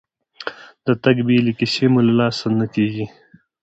[0.85, 3.05] د تګ بیلې کیسې مې له لاسه نه کېږي.